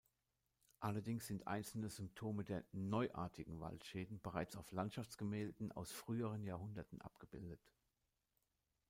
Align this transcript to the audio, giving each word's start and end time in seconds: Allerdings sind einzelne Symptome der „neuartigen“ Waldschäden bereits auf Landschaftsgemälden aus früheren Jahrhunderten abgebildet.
Allerdings 0.79 1.27
sind 1.27 1.45
einzelne 1.45 1.91
Symptome 1.91 2.43
der 2.43 2.63
„neuartigen“ 2.71 3.59
Waldschäden 3.59 4.19
bereits 4.19 4.55
auf 4.55 4.71
Landschaftsgemälden 4.71 5.71
aus 5.73 5.91
früheren 5.91 6.43
Jahrhunderten 6.43 6.99
abgebildet. 7.01 7.61